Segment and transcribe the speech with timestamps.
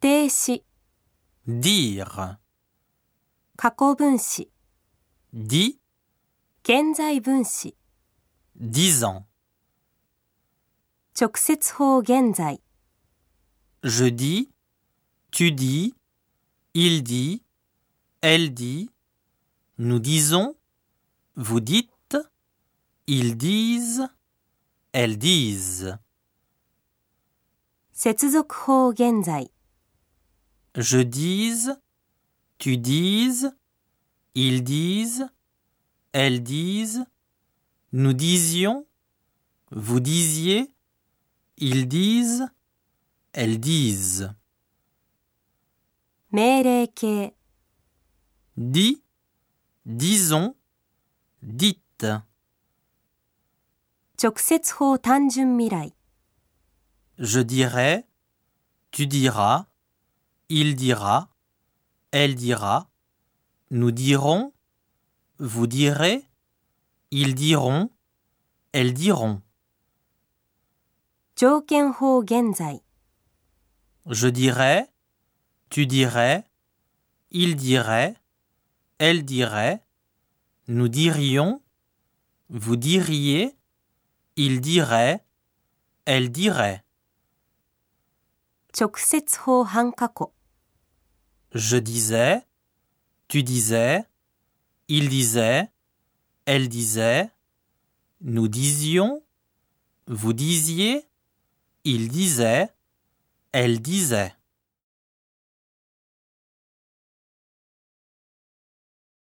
[0.00, 0.64] 定词、
[1.46, 2.38] dire,
[3.56, 4.50] 过去分词、
[5.32, 5.78] dit,
[6.64, 7.74] 现在分词、
[8.54, 9.24] disant.
[11.14, 12.60] 直接法现在、
[13.82, 14.50] Je dis,
[15.30, 15.94] tu dis,
[16.74, 17.42] il dit,
[18.20, 18.90] elle dit,
[19.78, 20.56] nous disons,
[21.34, 22.16] vous dites,
[23.06, 24.08] ils disent,
[24.92, 25.98] elles disent.
[27.92, 29.50] 接続法现在、
[30.74, 31.80] Je dise,
[32.58, 33.54] tu dises,
[34.34, 35.28] ils disent,
[36.12, 37.04] elles disent,
[37.92, 38.86] nous disions,
[39.70, 40.72] vous disiez,
[41.56, 42.46] ils disent,
[43.32, 44.34] elles disent.
[46.32, 47.34] 命令形、
[48.56, 49.02] Dis,
[49.84, 50.54] disons,
[51.42, 52.22] dites.
[54.16, 55.92] 直接法単纯未来、
[57.18, 58.04] Je dirai,
[58.90, 59.66] tu diras,
[60.49, 61.29] il dira,
[62.11, 62.87] elle dira,
[63.71, 64.53] nous dirons,
[65.39, 66.23] vous direz,
[67.09, 67.89] ils diront,
[68.71, 69.41] elles diront.
[74.05, 74.87] Je dirais,
[75.69, 76.43] tu dirais,
[77.31, 78.15] il dirait,
[78.99, 79.81] elle dirait,
[80.67, 81.59] nous dirions,
[82.49, 83.57] vous diriez,
[84.35, 85.25] il dirait,
[86.05, 86.85] elle dirait.
[91.55, 92.41] Je disais,
[93.29, 94.03] tu disais,
[94.89, 95.69] il disait,
[96.45, 97.29] elle disait,
[98.19, 99.23] nous disions,
[100.05, 101.05] vous disiez,
[101.85, 102.67] il disait,
[103.53, 104.33] elle disait.